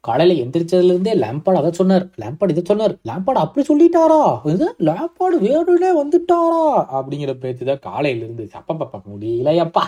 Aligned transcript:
காலையில 0.00 0.42
எந்திரிச்சதுல 0.42 0.92
இருந்தே 0.94 1.14
லேம்பாடு 1.14 1.54
அதை 1.54 1.70
சொன்னார். 1.72 2.04
லேம்பாடு 2.20 2.50
இதை 2.50 2.62
சொன்னார். 2.66 2.94
லேம்பாடு 3.08 3.40
அப்படி 3.44 3.62
சொல்லிட்டாரா? 3.68 4.20
இது 4.52 4.74
லேம்பாடு 4.80 5.36
வேணுனே 5.46 5.90
வந்துட்டாரா? 6.00 6.62
அப்படிங்கிற 6.98 7.32
பேச்சு 7.40 7.64
தான் 7.64 7.78
காலையில 7.78 8.24
இருந்து 8.24 8.48
அப்பா 8.52 9.02
முடியலையப்பா. 9.14 9.84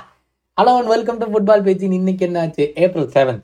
Hello 0.58 0.72
and 0.76 0.86
welcome 0.86 1.18
to 1.18 1.26
football 1.26 1.62
பேச்சு 1.62 1.90
இன்னைக்கு 1.90 2.26
என்ன 2.26 2.40
ஆச்சு 2.40 2.72
ஏப்ரல் 2.74 3.08
செவன் 3.08 3.40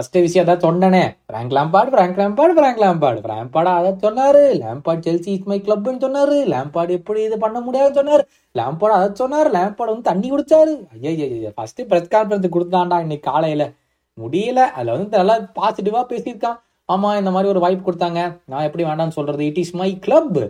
ஃபர்ஸ்ட் 0.00 0.18
விஷயம் 0.26 0.46
அதான் 0.46 0.64
சொன்னனே. 0.66 1.00
Frank 1.28 1.52
Lampard 1.54 1.88
Frank 1.94 2.18
Lampard 2.20 2.52
Frank 2.58 2.78
Lampard 2.82 3.18
Lampard 3.30 3.70
அதை 3.78 3.90
சொன்னாரு. 4.04 4.42
லாம்பாடு 4.60 5.00
செல்சி 5.06 5.32
இஸ் 5.32 5.48
மை 5.50 5.58
கிளப்னு 5.64 6.00
சொன்னாரு. 6.04 6.36
லேம்பாடு 6.52 6.90
எப்படி 6.98 7.22
இது 7.22 7.38
பண்ண 7.38 7.60
முடியாதுன்னு 7.60 7.98
சொன்னார். 7.98 8.22
லேம்பாடு 8.58 8.94
அதை 8.98 9.08
சொன்னார். 9.12 9.50
லேம்பாடு 9.56 9.90
வந்து 9.92 10.06
தண்ணி 10.10 10.28
குடிச்சாரு. 10.32 10.72
ஐயா 10.94 11.50
ஃபஸ்ட்டு 11.56 11.86
ப்ரெஸ் 11.90 12.08
கான்ஃபரன்ஸ் 12.14 12.48
கொடுத்தாண்டா 12.56 13.00
இன்னைக்கு 13.00 13.30
காலையில. 13.30 13.66
முடியல. 14.22 14.62
அதுல 14.78 14.96
வந்து 14.96 15.16
நல்லா 15.16 15.36
பாசிட்டிவாக 15.60 16.06
பேசியிருக்கான். 16.14 16.58
ஆமா 16.92 17.10
இந்த 17.18 17.34
மாதிரி 17.36 17.52
ஒரு 17.52 17.60
வாய்ப்பு 17.60 17.84
கொடுத்தாங்க. 17.90 18.40
நான் 18.44 18.66
எப்படி 18.70 18.84
வேண்டாம்னு 18.84 19.18
சொல்றது? 19.18 19.44
இட் 19.44 19.60
இஸ் 19.64 19.74
மை 19.82 19.98
கிளப் 19.98 20.40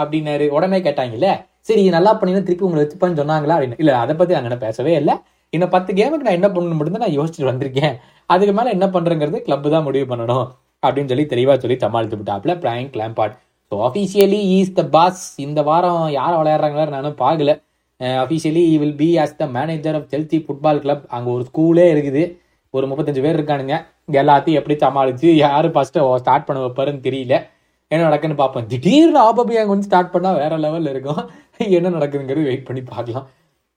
அப்படின்னாரு. 0.00 0.48
உடனே 0.48 0.80
கேட்டாங்கல்ல? 0.88 1.30
சரி 1.60 1.82
இது 1.82 1.96
நல்லா 1.98 2.14
பண்ணினா 2.20 2.42
திருப்பி 2.42 2.64
உங்களை 2.68 2.84
வச்சுப்பான்னு 2.84 3.20
சொன்னாங்களா 3.22 3.56
அப்படின்னு. 3.58 3.78
இல்லை 3.78 3.94
அதை 3.94 4.16
பற்றி 4.16 4.34
நாங்க 4.34 4.56
பேசவே 4.56 4.94
இல்லை. 4.94 5.16
இன்னும் 5.54 5.70
பத்து 5.70 5.90
கேமுக்கு 5.98 6.26
நான் 6.26 6.38
என்ன 6.38 6.48
பண்ணணும் 6.48 6.80
மட்டும் 6.80 7.02
நான் 7.04 7.16
யோசிச்சுட்டு 7.18 7.48
வந்திருக்கேன். 7.50 7.94
அதுக்கு 8.34 8.54
மேலே 8.58 8.74
என்ன 8.76 8.86
பண்ணுறங்கிறது 8.96 9.38
கிளப் 9.46 9.68
தான் 9.74 9.86
முடிவு 9.88 10.06
பண்ணணும் 10.12 10.46
அப்படின்னு 10.82 11.10
சொல்லி 11.12 11.26
தெளிவாக 11.32 11.56
சொல்லி 11.62 11.76
சமாளித்து 11.84 12.18
விட்டாப்ல 12.18 12.52
Frank 12.64 12.94
Lampard 13.00 13.34
so 13.72 13.76
officially 13.88 14.40
is 14.58 14.76
the 14.78 14.82
boss 14.94 15.24
இந்த 15.46 15.60
வாரம் 15.68 16.04
யாரை 16.18 16.36
விளையாடுறாங்களோ 16.40 16.86
நானும் 16.96 17.18
பார்க்கல. 17.24 17.52
Officially 18.24 18.62
will 18.82 18.96
be 19.00 19.08
as 19.22 19.34
the 19.40 19.46
manager 19.56 19.96
of 19.98 20.08
Chelsea 20.12 20.38
football 20.44 20.80
club 20.84 21.04
அங்கே 21.16 21.30
ஒரு 21.36 21.44
ஸ்கூலே 21.48 21.86
இருக்குது. 21.94 22.22
ஒரு 22.74 22.84
முப்பத்தஞ்சு 22.90 23.22
பேர் 23.24 23.38
இருக்கானுங்க. 23.38 23.76
எல்லாத்தையும் 24.20 24.58
எப்படி 24.60 24.76
சமாளித்து 24.84 25.28
யார் 25.44 25.68
ஃபஸ்ட்டு 25.74 26.04
ஸ்டார்ட் 26.22 26.46
பண்ண 26.48 26.60
வைப்பாருன்னு 26.64 27.06
தெரியல. 27.08 27.36
என்ன 27.90 28.02
நடக்குன்னு 28.08 28.40
பார்ப்போம். 28.40 28.66
திடீர்னு 28.72 29.20
ஆபபி 29.28 29.54
அங்கே 29.60 29.72
வந்து 29.74 29.88
ஸ்டார்ட் 29.88 30.12
பண்ணால் 30.14 30.38
வேற 30.42 30.52
லெவலில் 30.64 30.92
இருக்கும். 30.94 31.22
என்ன 31.78 31.88
நடக்குதுங்கிறது 31.96 32.48
வெயிட் 32.50 32.68
பண்ணி 32.68 32.82
பார்க்கலாம். 32.92 33.26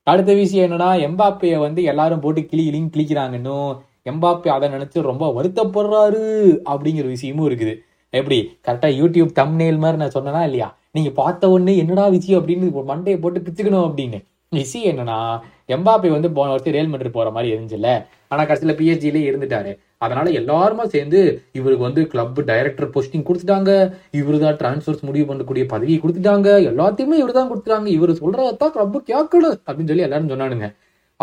அடுத்த 0.07 0.31
விஷயம் 0.41 0.65
என்னன்னா 0.67 0.89
எம்பாப்பையை 1.07 1.57
வந்து 1.65 1.81
எல்லாரும் 1.91 2.23
போட்டு 2.25 2.41
கிளி 2.51 2.63
கிளின்னு 2.67 2.93
கிளிக்கிறாங்க 2.95 3.35
இன்னும். 3.41 3.73
எம்பாப்பி 4.09 4.47
அதை 4.47 4.69
நினச்சி 4.69 5.01
ரொம்ப 5.01 5.41
வருத்தப்படுறாரு 5.41 6.23
அப்படிங்கிற 6.65 7.05
விஷயமும் 7.07 7.49
இருக்குது. 7.49 7.77
எப்படி? 8.09 8.57
கரெக்டாக 8.67 8.95
யூடியூப் 8.99 9.35
தம்னேல் 9.39 9.77
மாதிரி 9.77 9.97
நான் 9.97 10.15
சொன்னனா 10.15 10.43
இல்லையா? 10.43 10.77
நீங்கள் 10.91 11.11
பார்த்த 11.11 11.49
உடனே 11.49 11.77
என்னடா 11.77 12.07
விஷயம் 12.07 12.47
அப்படின்னு 12.47 12.71
மண்டையை 12.87 13.19
போட்டு 13.19 13.39
பிச்சுக்கணும் 13.39 13.85
அப்படின்னு. 13.87 14.23
விஷயம் 14.49 14.97
என்னன்னா 14.97 15.39
எம்பாப்பே 15.67 16.09
வந்து 16.09 16.31
போன 16.31 16.49
வருஷம் 16.49 16.73
ரியல் 16.73 16.89
மெட்ரிட் 16.89 17.17
போகிற 17.17 17.31
மாதிரி 17.31 17.55
இருந்துச்சுல்ல? 17.55 18.05
ஆனால் 18.27 18.45
கடைசியில் 18.45 18.77
பிஹெச்டிலே 18.77 19.33
இருந்துட்டாரு. 19.33 19.77
அதனால 19.97 20.29
எல்லாருமே 20.29 20.87
சேர்ந்து 20.87 21.41
இவருக்கு 21.51 21.83
வந்து 21.83 22.07
கிளப் 22.07 22.39
டைரக்டர் 22.39 22.89
போஸ்டிங் 22.89 23.25
கொடுத்துட்டாங்க. 23.27 23.93
இவரு 24.11 24.39
தான் 24.39 24.57
டிரான்ஸ்ஃபர்ஸ் 24.57 25.01
முடிவு 25.01 25.33
பண்ணக்கூடிய 25.33 25.67
பதவியை 25.67 25.99
கொடுத்துட்டாங்க. 25.99 26.47
எல்லாத்தையுமே 26.69 27.13
இவர் 27.13 27.31
தான் 27.31 27.51
கொடுத்துட்டாங்க. 27.51 27.87
இவர் 27.87 28.11
சொல்றதான் 28.11 28.71
கிளப் 28.71 29.03
கேட்கணும் 29.07 29.57
அப்படின்னு 29.67 29.87
சொல்லி 29.87 30.01
எல்லாரும் 30.01 30.29
சொன்னானுங்க. 30.29 30.75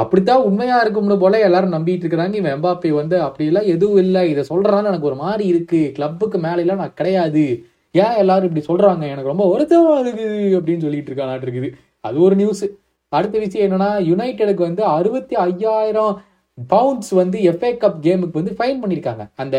அப்படித்தான் 0.03 0.47
உண்மையா 0.49 0.77
இருக்கும்னு 0.81 1.17
போல 1.19 1.41
எல்லாரும் 1.47 1.73
நம்பிட்டு 1.73 2.05
இருக்கிறாங்க. 2.05 2.35
இவன் 2.35 2.55
எம்பாப்பே 2.55 2.91
வந்து 3.01 3.17
அப்படிலாம் 3.27 3.71
எதுவும் 3.75 4.03
இல்லை. 4.05 4.23
இதை 4.31 4.45
சொல்றான்னு 4.49 4.91
எனக்கு 4.93 5.11
ஒரு 5.11 5.19
மாதிரி 5.25 5.45
இருக்கு. 5.53 5.91
கிளப்புக்கு 5.95 6.39
மேலாம் 6.39 6.83
நான் 6.83 6.99
கிடையாது. 7.01 7.45
ஏன் 8.03 8.17
எல்லாரும் 8.19 8.51
இப்படி 8.51 8.65
சொல்றாங்க? 8.71 9.03
எனக்கு 9.15 9.33
ரொம்ப 9.33 9.47
வருத்தமா 9.53 9.93
இருக்குது 10.07 10.59
அப்படின்னு 10.59 10.85
சொல்லிட்டு 10.87 11.13
இருக்கான் 11.13 11.45
இருக்குது. 11.47 11.71
அது 12.01 12.19
ஒரு 12.21 12.35
நியூஸ் 12.35 12.65
அடுத்த 13.13 13.37
விஷயம் 13.39 13.71
என்னன்னா 13.71 13.93
யுனைடெடுக்கு 14.11 14.67
வந்து 14.69 14.83
அறுபத்தி 14.97 15.35
ஐயாயிரம் 15.35 16.13
பவுண்ட்ஸ் 16.75 17.13
வந்து 17.21 17.39
எஃப்ஏ 17.41 17.71
கப் 17.85 18.01
கேமுக்கு 18.07 18.39
வந்து 18.41 18.57
ஃபைன் 18.59 18.81
பண்ணியிருக்காங்க. 18.83 19.23
அந்த 19.37 19.57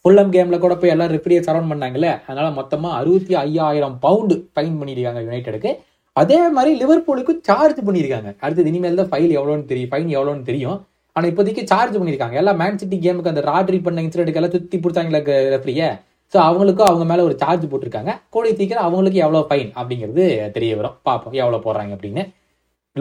ஃபுல்லம் 0.00 0.30
கேம்ல 0.36 0.58
கூட 0.58 0.74
போய் 0.76 0.90
எல்லாரும் 0.90 1.16
ரெஃப்ரியை 1.16 1.40
சரவுண்ட் 1.40 1.70
பண்ணாங்கல்ல. 1.72 2.08
அதனால 2.28 2.48
மொத்தமா 2.60 2.90
அறுபத்தி 3.00 3.34
ஐயாயிரம் 3.34 3.96
பவுண்டு 4.04 4.36
ஃபைன் 4.54 4.78
பண்ணியிருக்காங்க 4.80 5.20
யுனைடெடுக்கு 5.26 5.72
அதே 6.20 6.40
மாதிரி 6.56 6.72
லிவர்பூலுக்கு 6.80 7.32
சார்ஜ் 7.48 7.80
பண்ணியிருக்காங்க. 7.86 8.30
அடுத்தது 8.44 8.70
இனிமேல் 8.72 9.00
தான் 9.02 9.10
ஃபைல் 9.12 9.32
எவ்வளோன்னு 9.38 9.70
தெரியும் 9.70 9.90
ஃபைன் 9.92 10.10
எவ்வளோன்னு 10.16 10.44
தெரியும். 10.50 10.78
ஆனால் 11.16 11.28
இப்போதைக்கு 11.30 11.62
சார்ஜ் 11.72 11.96
பண்ணியிருக்காங்க. 12.00 12.36
எல்லாம் 12.40 12.58
மேன் 12.62 12.78
சிட்டி 12.82 12.96
கேமுக்கு 13.04 13.32
அந்த 13.32 13.42
ராட்ரி 13.50 13.78
பண்ண 13.86 14.04
இன்சிடென்ட்க்கு 14.06 14.40
எல்லாம் 14.40 14.54
சுத்தி 14.56 14.76
பிடிச்சாங்களே 14.84 15.20
ரெஃப்ரியை 15.54 15.88
ஸோ 16.32 16.38
அவங்களுக்கும் 16.48 16.88
அவங்க 16.90 17.04
மேலே 17.10 17.22
ஒரு 17.28 17.34
சார்ஜ் 17.42 17.64
போட்டிருக்காங்க. 17.72 18.12
கூடிய 18.34 18.52
சீக்கிரம் 18.60 18.86
அவங்களுக்கு 18.86 19.18
எவ்வளோ 19.24 19.40
ஃபைன் 19.48 19.70
அப்படிங்கிறது 19.80 20.24
தெரிய 20.56 20.70
வரும். 20.78 20.96
பார்ப்போம் 21.08 21.36
எவ்வளோ 21.42 21.58
போடுறாங்க 21.66 21.92
அப்படின்னு. 21.96 22.22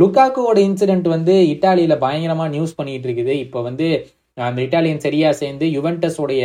லுக்காக்குவோட 0.02 0.60
இன்சிடென்ட் 0.68 1.08
வந்து 1.16 1.34
இட்டாலியில் 1.54 1.96
பயங்கரமாக 2.04 2.52
நியூஸ் 2.56 2.78
பண்ணிட்டு 2.80 3.08
இருக்குது. 3.10 3.34
இப்போ 3.46 3.60
வந்து 3.70 3.88
அந்த 4.50 4.60
இட்டாலியன் 4.66 5.04
சரியா 5.06 5.30
சேர்ந்து 5.42 5.66
யுவென்டஸோடைய 5.78 6.44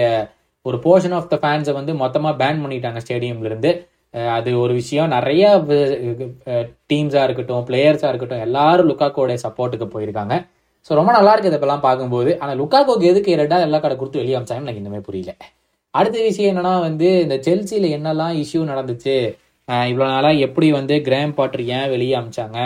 ஒரு 0.68 0.78
போர்ஷன் 0.86 1.16
ஆஃப் 1.18 1.30
த 1.32 1.36
ஃபேன்ஸை 1.42 1.74
வந்து 1.78 1.92
மொத்தமாக 2.02 2.34
பேன் 2.42 2.62
பண்ணிட்டாங்க 2.64 3.00
ஸ்டேடியம்ல 3.04 3.50
இருந்து. 3.50 3.72
அது 4.36 4.50
ஒரு 4.64 4.72
விஷயம். 4.80 5.08
நிறைய 5.16 5.44
டீம்ஸாக 6.90 7.26
இருக்கட்டும் 7.28 7.64
பிளேயர்ஸாக 7.68 8.12
இருக்கட்டும் 8.12 8.44
எல்லாரும் 8.46 8.88
லுக்காக்கோடைய 8.90 9.38
சப்போர்ட்டுக்கு 9.46 9.88
போயிருக்காங்க. 9.94 10.36
ஸோ 10.88 10.94
ரொம்ப 10.98 11.12
நல்லா 11.16 11.32
இருக்குது 11.34 11.58
இதெல்லாம் 11.60 11.86
பார்க்கும்போது. 11.86 12.30
ஆனால் 12.42 12.58
லுக்காக்கோக்கு 12.60 13.10
எதுக்கு 13.12 13.40
ரெண்டா 13.40 13.56
எல்லா 13.68 13.78
கடை 13.84 13.96
கொடுத்து 13.96 14.22
வெளியே 14.22 14.36
அமிச்சாங்கன்னு 14.38 14.68
எனக்கு 14.68 14.82
இன்னுமே 14.82 15.00
புரியல. 15.08 15.32
அடுத்த 15.94 16.16
விஷயம் 16.28 16.50
என்னன்னா 16.52 16.72
வந்து 16.88 17.08
இந்த 17.24 17.36
செல்சியில் 17.46 17.86
என்னெல்லாம் 17.96 18.34
இஷ்யூ 18.42 18.60
நடந்துச்சு? 18.72 19.16
இவ்வளோ 19.90 20.06
நாளாக 20.12 20.44
எப்படி 20.46 20.68
வந்து 20.78 20.94
கிராம் 21.06 21.34
பாட்டர் 21.38 21.62
ஏன் 21.78 21.90
வெளியே 21.94 22.14
அமிச்சாங்க? 22.20 22.58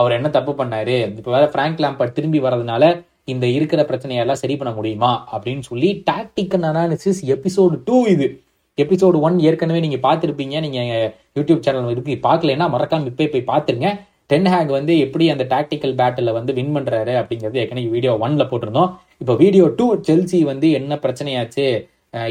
அவர் 0.00 0.16
என்ன 0.18 0.28
தப்பு 0.36 0.52
பண்ணார்? 0.60 0.94
இப்போ 1.20 1.30
வேற 1.36 1.46
ஃப்ராங்க் 1.52 1.82
லேம்பர்ட் 1.84 2.16
திரும்பி 2.18 2.40
வர்றதுனால 2.46 2.84
இந்த 3.32 3.46
இருக்கிற 3.56 3.80
பிரச்சனையெல்லாம் 3.90 4.40
சரி 4.42 4.54
பண்ண 4.60 4.70
முடியுமா? 4.78 5.12
அப்படின்னு 5.34 5.64
சொல்லி 5.70 5.90
டாக்டிக்கல் 6.10 6.64
அனாலிசிஸ் 6.70 7.20
எபிசோடு 7.34 7.76
டூ 7.88 7.98
இது. 8.14 8.28
எபிசோடு 8.78 9.16
ஒன் 9.26 9.36
ஏற்கனவே 9.48 9.80
நீங்கள் 9.84 10.04
பார்த்துருப்பீங்க. 10.06 10.56
நீங்கள் 10.66 11.10
யூடியூப் 11.38 11.64
சேனல் 11.66 11.92
இருக்கு. 11.94 12.14
பார்க்கலன்னா 12.28 12.66
மறக்காம 12.74 13.08
இப்போ 13.10 13.26
போய் 13.34 13.50
பார்த்துருங்க. 13.52 13.90
டென் 14.30 14.48
ஹேக் 14.52 14.70
வந்து 14.78 14.92
எப்படி 15.04 15.24
அந்த 15.32 15.44
டாக்டிக்கல் 15.54 15.94
பேட்டில் 16.00 16.36
வந்து 16.36 16.52
வின் 16.58 16.74
பண்ணுறாரு 16.76 17.14
அப்படிங்கிறது 17.20 17.60
ஏற்கனவே 17.62 17.88
வீடியோ 17.94 18.12
ஒன்ல 18.24 18.44
போட்டிருந்தோம். 18.50 18.90
இப்போ 19.22 19.34
வீடியோ 19.42 19.64
டூ 19.78 19.86
செல்சி 20.08 20.38
வந்து 20.50 20.68
என்ன 20.78 20.98
பிரச்சனையாச்சு? 21.04 21.66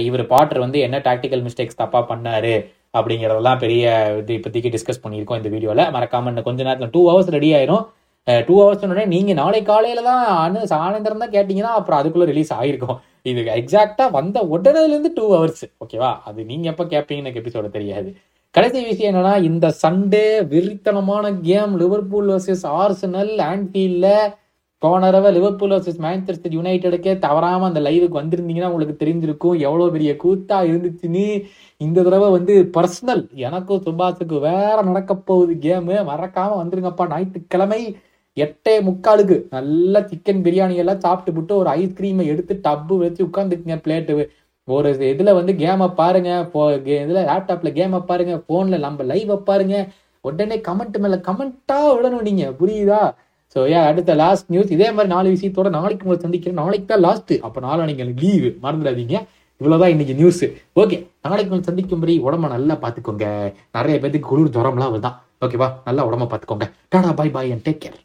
இவர் 0.08 0.24
பாட்டர் 0.32 0.64
வந்து 0.64 0.80
என்ன 0.88 0.98
டாக்டிக்கல் 1.08 1.44
மிஸ்டேக்ஸ் 1.48 1.80
தப்பாக 1.82 2.04
பண்ணாரு? 2.12 2.56
அப்படிங்கிறதெல்லாம் 2.98 3.62
பெரிய 3.64 3.84
இது 4.22 4.34
இப்போதைக்கு 4.38 4.74
டிஸ்கஸ் 4.76 5.04
பண்ணியிருக்கோம் 5.04 5.40
இந்த 5.42 5.50
வீடியோவில் 5.54 5.84
மறக்காம 5.96 6.32
இன்னும் 6.32 6.48
கொஞ்ச 6.48 6.60
நேரத்தில் 6.68 6.94
டூ 6.96 7.02
ஹவர்ஸ் 7.10 7.32
ரெடி 7.38 7.50
ஆயிரும். 7.58 7.84
டூ 8.48 8.56
ஹவர்ஸ் 8.62 8.84
உடனே 8.88 9.06
நீங்கள் 9.14 9.38
நாளை 9.42 9.62
காலையில் 9.70 10.08
தான் 10.10 10.24
அனு 10.42 10.60
சாயந்தரம் 10.72 11.24
தான் 11.24 11.34
கேட்டிங்கன்னா 11.36 11.72
அப்புறம் 11.78 12.00
அதுக்குள்ளே 12.00 12.28
ரிலீஸ் 12.32 12.52
ஆகிருக்கும் 12.58 12.98
இது 13.26 13.42
எக்ஸாக்டாக 13.60 14.10
வந்த 14.18 14.38
உடனேலேருந்து 14.56 15.12
டூ 15.18 15.26
ஹவர்ஸ் 15.34 15.64
ஓகேவா 15.84 16.12
அது 16.30 16.40
நீங்கள் 16.52 16.72
எப்போ 16.74 16.84
கேட்பீங்கன்னு 16.94 17.26
எனக்கு 17.26 17.42
எபிசோட 17.42 17.68
தெரியாது. 17.78 18.10
கடைசி 18.56 18.80
விஷயம் 18.84 19.12
என்னன்னா 19.12 19.34
இந்த 19.50 19.66
சண்டே 19.84 20.28
விரித்தனமான 20.54 21.26
கேம் 21.50 21.74
லிவர்பூல் 21.82 22.30
வர்சஸ் 22.34 22.66
ஆர்சனல் 22.82 23.34
ஆன்ஃபீல்டில் 23.52 24.34
போன 24.82 25.00
தடவை 25.06 25.30
லிவர்பூல் 25.36 25.74
வர்சஸ் 25.76 26.00
மேன்செஸ்டர் 26.06 26.56
யுனைடெடுக்கே 26.58 27.14
தவறாம 27.26 27.66
அந்த 27.70 27.82
லைவுக்கு 27.88 28.20
வந்திருந்தீங்கன்னா 28.20 28.72
உங்களுக்கு 28.74 28.96
தெரிஞ்சிருக்கும். 29.04 29.58
எவ்வளோ 29.68 29.88
பெரிய 29.96 30.12
கூத்தா 30.24 30.58
இருந்துச்சுன்னு 30.70 31.26
இந்த 31.82 31.98
தடவை 32.08 32.30
வந்து 32.38 32.54
பர்சனல் 32.78 33.24
எனக்கும் 33.48 33.84
சுபாஷுக்கு 33.86 34.40
வேற 34.50 34.78
நடக்க 34.90 35.16
போகுது 35.30 35.56
கேமு 35.66 35.98
மறக்காமல் 36.12 36.62
வந்துருங்கப்பா. 36.62 37.06
ஞாயிற்றுக்கிழமை 37.14 37.82
எட்டே 38.38 38.74
முக்காலுக்கு 38.88 39.38
நல்லா 39.56 40.00
சிக்கன் 40.10 40.44
பிரியாணி 40.46 40.76
எல்லாம் 40.84 41.02
சாப்பிட்டு 41.06 41.32
விட்டு 41.38 41.54
ஒரு 41.62 41.70
ஐஸ்கிரீமை 41.80 42.26
எடுத்து 42.34 42.54
டப்பு 42.68 42.96
வச்சு 43.02 43.22
உட்காந்துக்குங்க 43.30 43.78
பிளேட்டு 43.86 44.26
ஒரு 44.68 44.90
இதுல 45.14 45.32
வந்து 45.38 45.54
கேமை 45.62 45.88
பாருங்க 46.00 46.30
இதுல 47.02 47.22
லேப்டாப்ல 47.30 47.70
கேமை 47.78 48.00
பாருங்க 48.10 48.34
போன்ல 48.50 48.78
நம்ம 48.86 49.04
லைவை 49.12 49.38
பாருங்க. 49.50 49.76
உடனே 50.28 50.58
கமெண்ட் 50.68 50.98
மேல 51.04 51.16
கமெண்டா 51.28 51.78
விடணும் 51.96 52.28
நீங்க. 52.28 52.44
புரியுதா? 52.60 53.02
ஸோ 53.54 53.60
ஏன் 53.76 53.88
அடுத்த 53.90 54.12
லாஸ்ட் 54.22 54.52
நியூஸ் 54.54 54.74
இதே 54.76 54.90
மாதிரி 54.96 55.10
நாலு 55.14 55.34
விஷயத்தோட 55.36 55.70
நாளைக்கு 55.78 56.06
உங்களை 56.06 56.20
சந்திக்கிறேன். 56.26 56.60
நாளைக்கு 56.62 56.88
தான் 56.92 57.04
லாஸ்ட் 57.08 57.34
அப்போ 57.48 57.62
நாளைக்கு 57.66 58.04
எனக்கு 58.06 58.24
லீவு 58.26 58.52
மறந்துடாதீங்க. 58.66 59.18
இவ்வளோதான் 59.62 59.94
இன்னைக்கு 59.96 60.16
நியூஸ் 60.22 60.44
ஓகே 60.82 61.00
நாளைக்கு 61.28 61.52
உங்களை 61.52 61.66
சந்திக்கும்படி 61.70 62.16
உடம்ப 62.28 62.54
நல்லா 62.56 62.78
பார்த்துக்கோங்க. 62.84 63.26
நிறைய 63.78 63.98
பேருக்கு 64.06 64.30
குளிர் 64.32 64.56
ஜுரம்லாம் 64.58 64.94
வருதான் 64.96 65.18
ஓகேவா 65.46 65.70
நல்லா 65.90 66.06
உடம்ப 66.10 66.30
பார்த்துக்கோங்க. 66.32 66.68
Tata 66.94 67.14
bye 67.20 67.36
bye 67.38 67.54
and 67.56 67.66
take 67.68 67.84
care 67.86 68.00